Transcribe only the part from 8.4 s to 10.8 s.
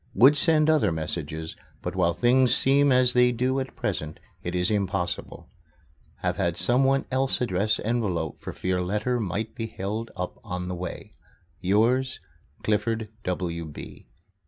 for fear letter might be held up on the